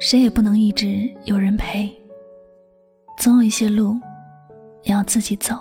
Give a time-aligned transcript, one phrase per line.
[0.00, 1.90] 谁也不能一直有人陪，
[3.18, 3.98] 总有一些路
[4.84, 5.58] 也要自己走。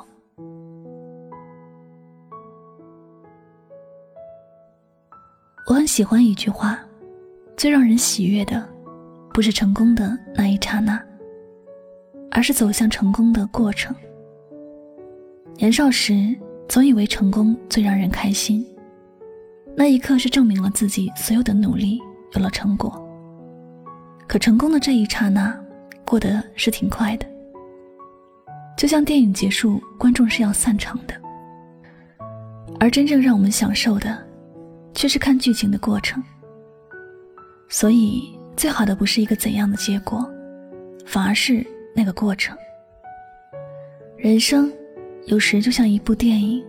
[5.67, 6.79] 我很喜欢一句话：
[7.57, 8.63] 最让人喜悦的，
[9.33, 11.03] 不是成功的那一刹那，
[12.29, 13.93] 而是走向成功的过程。
[15.55, 16.13] 年少时，
[16.69, 18.63] 总以为成功最让人开心，
[19.75, 21.99] 那一刻是证明了自己所有的努力
[22.35, 23.03] 有了成果。
[24.27, 25.57] 可成功的这一刹那，
[26.03, 27.25] 过得是挺快的，
[28.77, 31.13] 就像电影结束，观众是要散场的，
[32.77, 34.21] 而真正让我们享受的，
[34.93, 36.21] 却是看剧情的过程。
[37.69, 40.29] 所以，最好的不是一个怎样的结果，
[41.05, 41.65] 反而是
[41.95, 42.57] 那个过程。
[44.17, 44.69] 人生，
[45.27, 46.61] 有时就像一部电影，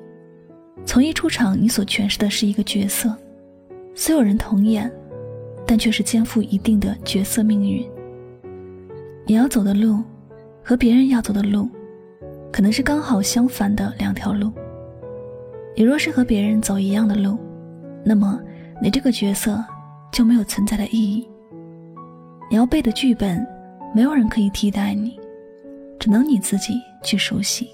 [0.84, 3.12] 从一出场，你所诠释的是一个角色，
[3.96, 4.88] 所有人同演。
[5.68, 7.86] 但却是肩负一定的角色命运。
[9.26, 10.02] 你要走的路，
[10.64, 11.68] 和别人要走的路，
[12.50, 14.50] 可能是刚好相反的两条路。
[15.76, 17.36] 你若是和别人走一样的路，
[18.02, 18.40] 那么
[18.80, 19.62] 你这个角色
[20.10, 21.28] 就没有存在的意义。
[22.50, 23.46] 你要背的剧本，
[23.94, 25.20] 没有人可以替代你，
[25.98, 27.68] 只能你自己去熟悉。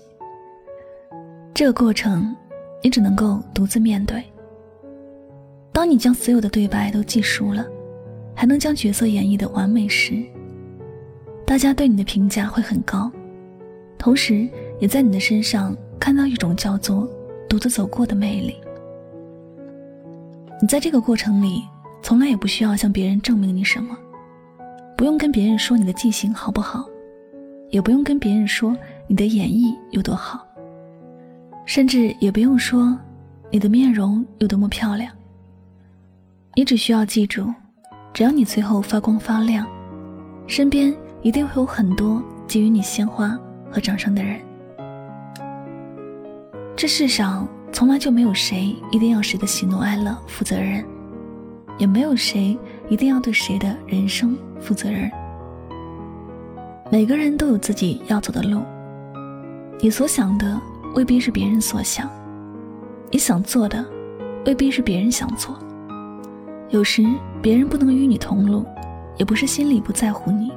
[1.55, 2.35] 这个过程，
[2.83, 4.21] 你只能够独自面对。
[5.73, 7.65] 当你将所有的对白都记熟了。
[8.35, 10.23] 还能将角色演绎的完美时，
[11.47, 13.11] 大家对你的评价会很高，
[13.97, 14.49] 同时
[14.81, 17.09] 也在你的身上看到一种叫做
[17.49, 18.57] 独自走过的魅力。
[20.61, 21.63] 你在这个过程里，
[22.03, 23.97] 从来也不需要向别人证明你什么，
[24.97, 26.85] 不用跟别人说你的记性好不好，
[27.71, 30.47] 也不用跟别人说你的演绎有多好，
[31.67, 32.99] 甚至也不用说
[33.51, 35.13] 你的面容有多么漂亮。
[36.55, 37.53] 你只需要记住。
[38.15, 39.67] 只要你最后发光发亮，
[40.47, 43.37] 身边一定会有很多给予你鲜花
[43.73, 44.41] 和掌声的人。
[46.77, 50.85] 这世上从来就没有谁一定要谁的喜怒哀乐负责任，
[51.77, 52.57] 也没有谁
[52.89, 55.11] 一定要对谁的人生负责任。
[56.93, 58.63] 每个人都有自己要走的路，
[59.81, 60.61] 你所想的
[60.95, 62.09] 未必是别人所想，
[63.11, 63.85] 你想做的
[64.47, 65.59] 未必是别人想做。
[66.71, 67.05] 有时
[67.41, 68.65] 别人不能与你同路，
[69.17, 70.51] 也不是心里不在乎你，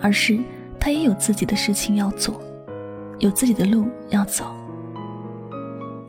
[0.00, 0.38] 而是
[0.78, 2.40] 他也有自己的事情要做，
[3.18, 4.44] 有自己的路要走。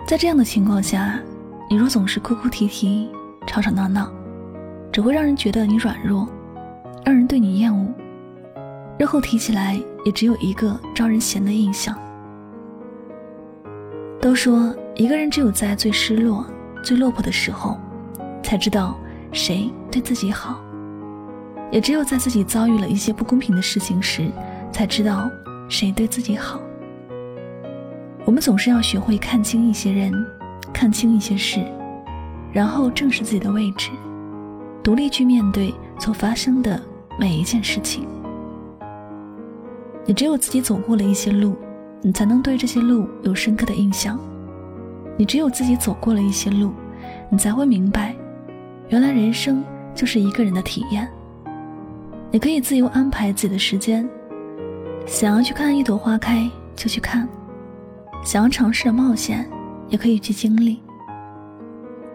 [0.05, 1.19] 在这样的情况下，
[1.69, 3.09] 你若总是哭哭啼啼、
[3.47, 4.11] 吵吵闹闹，
[4.91, 6.27] 只会让人觉得你软弱，
[7.05, 7.87] 让人对你厌恶，
[8.97, 11.97] 日后提起来也只有一个招人嫌的印象。
[14.19, 16.45] 都说一个人只有在最失落、
[16.83, 17.77] 最落魄的时候，
[18.43, 18.99] 才知道。
[19.31, 20.59] 谁对自己好，
[21.71, 24.29] 也只有在自己遭遇了一些不公平的事情时，
[24.71, 25.29] 才知道
[25.67, 26.59] 谁对自己好。
[28.25, 30.13] 我们总是要学会看清一些人，
[30.73, 31.65] 看清一些事，
[32.51, 33.89] 然后正视自己的位置，
[34.83, 36.79] 独立去面对所发生的
[37.17, 38.07] 每一件事情。
[40.05, 41.55] 你只有自己走过了一些路，
[42.01, 44.19] 你才能对这些路有深刻的印象。
[45.17, 46.71] 你只有自己走过了一些路，
[47.29, 48.15] 你才会明白。
[48.89, 49.63] 原来人生
[49.93, 51.07] 就是一个人的体验。
[52.31, 54.07] 你可以自由安排自己的时间，
[55.05, 57.27] 想要去看一朵花开就去看，
[58.23, 59.47] 想要尝试的冒险
[59.89, 60.81] 也可以去经历。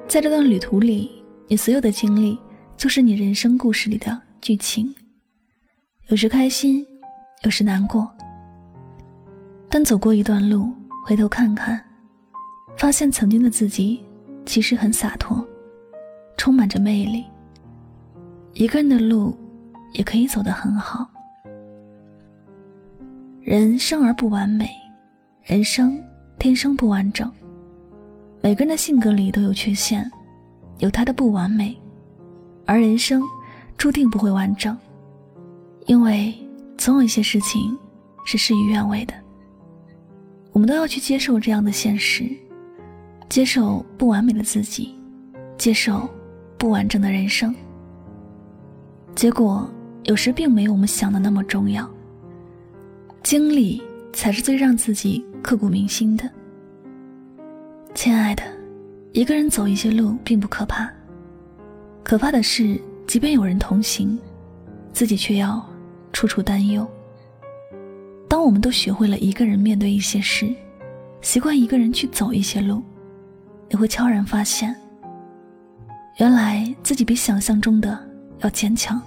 [0.08, 2.38] 在这段旅途里，你所有的经历
[2.76, 4.92] 就是你人生故事里的剧情，
[6.08, 6.84] 有时开心，
[7.42, 8.08] 有时难过。
[9.68, 10.72] 但走过一段路，
[11.06, 11.82] 回头看看，
[12.76, 14.00] 发现曾经的自己
[14.44, 15.44] 其实很洒脱。
[16.44, 17.24] 充满着魅力。
[18.52, 19.34] 一个人的路，
[19.94, 21.08] 也可以走得很好。
[23.40, 24.68] 人生而不完美，
[25.42, 25.98] 人生
[26.38, 27.32] 天生不完整。
[28.42, 30.04] 每个人的性格里都有缺陷，
[30.80, 31.74] 有他的不完美，
[32.66, 33.22] 而人生
[33.78, 34.76] 注定不会完整，
[35.86, 36.34] 因为
[36.76, 37.74] 总有一些事情
[38.26, 39.14] 是事与愿违的。
[40.52, 42.30] 我们都要去接受这样的现实，
[43.30, 44.94] 接受不完美的自己，
[45.56, 46.06] 接受。
[46.64, 47.54] 不完整的人生，
[49.14, 49.70] 结果
[50.04, 51.86] 有时并没有我们想的那么重要。
[53.22, 53.82] 经历
[54.14, 56.24] 才是最让自己刻骨铭心的。
[57.94, 58.42] 亲爱的，
[59.12, 60.90] 一个人走一些路并不可怕，
[62.02, 64.18] 可怕的是，即便有人同行，
[64.90, 65.62] 自己却要
[66.14, 66.88] 处处担忧。
[68.26, 70.50] 当我们都学会了一个人面对一些事，
[71.20, 72.82] 习惯一个人去走一些路，
[73.68, 74.74] 你会悄然发现。
[76.16, 77.98] 原来自己比想象中的
[78.38, 79.00] 要坚强。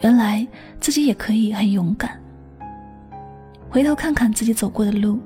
[0.00, 0.46] 原来
[0.80, 2.20] 自己也可以很勇敢。
[3.68, 5.20] 回头看看自己走过的路，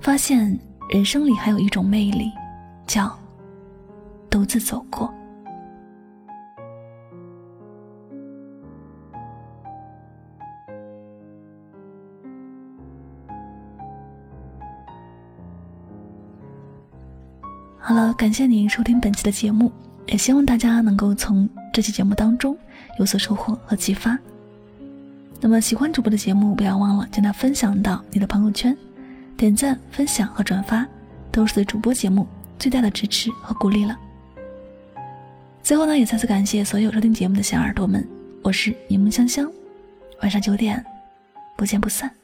[0.00, 0.56] 发现
[0.90, 2.30] 人生里还有一种魅力，
[2.86, 3.18] 叫
[4.28, 5.12] 独自走过。
[18.20, 19.72] 感谢您收听本期的节目，
[20.06, 22.54] 也希望大家能够从这期节目当中
[22.98, 24.18] 有所收获和启发。
[25.40, 28.76] 那么喜欢主播的节目，不要忘了将它分享到你的朋友圈，
[29.38, 30.86] 点赞、分享和转发
[31.32, 32.28] 都是对主播节目
[32.58, 33.98] 最大的支持和鼓励了。
[35.62, 38.06] 最后呢，也再次感谢所有收听节目的小耳朵们，
[38.42, 39.50] 我是柠檬香香，
[40.20, 40.84] 晚上九点
[41.56, 42.19] 不见不散。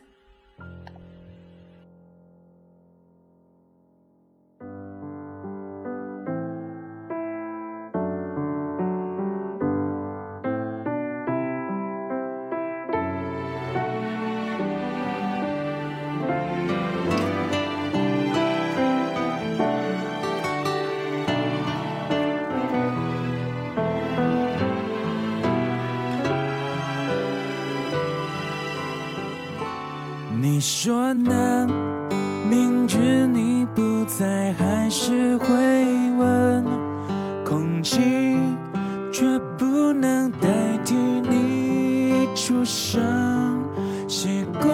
[30.87, 31.67] 说呢？
[32.49, 35.49] 明知你不在，还是会
[36.17, 36.65] 问。
[37.45, 37.99] 空气
[39.13, 39.25] 却
[39.59, 40.49] 不能代
[40.85, 43.03] 替你出声。
[44.07, 44.71] 习惯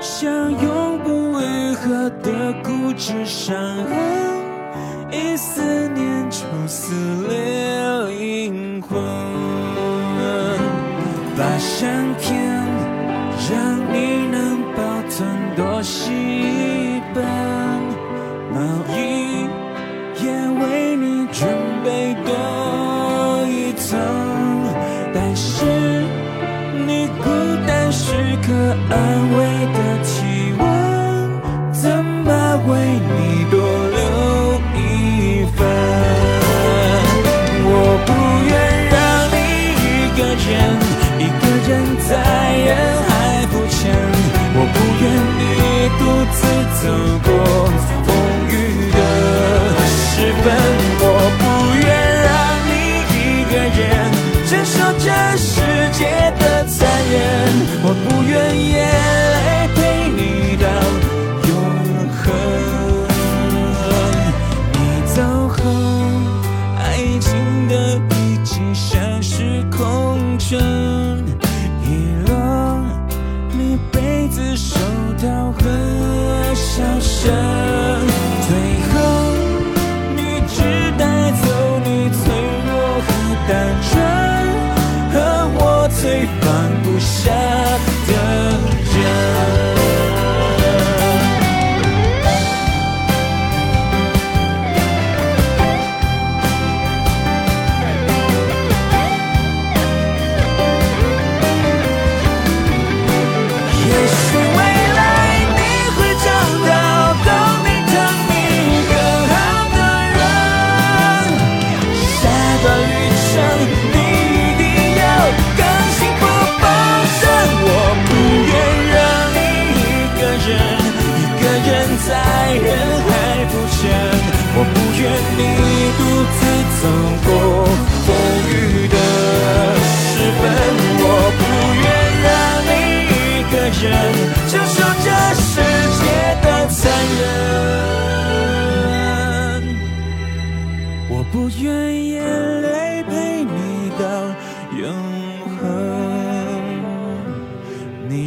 [0.00, 5.60] 像永不愈合的固执伤痕，一思
[5.96, 6.94] 念就撕
[7.26, 8.96] 裂灵魂。
[11.36, 12.47] 把相片
[32.68, 33.56] 为你多
[33.88, 33.98] 留
[34.76, 34.78] 一
[35.56, 35.58] 份？
[37.64, 37.66] 我
[38.06, 38.08] 不
[38.48, 38.52] 愿
[38.92, 38.96] 让
[39.32, 39.36] 你
[39.82, 39.86] 一
[40.16, 40.46] 个人。
[41.18, 41.70] 一个人
[42.08, 42.10] 在
[42.56, 42.68] 人
[43.08, 43.10] 海
[43.50, 43.80] 浮沉，
[44.54, 45.04] 我不愿
[45.38, 45.42] 你
[45.98, 46.00] 独
[46.36, 46.38] 自
[46.80, 46.82] 走
[47.24, 47.28] 过
[70.50, 70.77] 空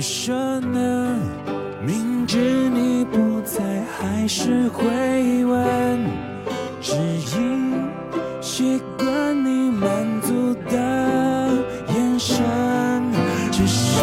[0.02, 1.16] 你说呢？
[1.86, 3.62] 明知你不在，
[4.00, 6.00] 还是会问，
[6.82, 6.96] 只
[7.38, 7.86] 因
[8.42, 9.06] 习惯
[9.46, 9.88] 你满
[10.22, 10.76] 足的
[11.94, 12.44] 眼神。
[13.52, 14.02] 只是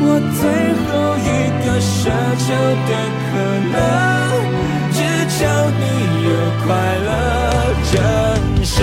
[0.00, 0.46] 我最
[0.86, 0.94] 后
[1.26, 1.28] 一
[1.64, 1.98] 个奢
[2.38, 2.46] 求
[2.86, 2.92] 的
[3.26, 3.34] 可
[3.74, 3.76] 能，
[4.92, 4.96] 只
[5.34, 5.42] 求
[5.74, 5.82] 你
[6.22, 6.30] 有
[6.64, 6.68] 快
[7.04, 7.10] 乐。
[7.90, 7.96] 人
[8.64, 8.76] 生，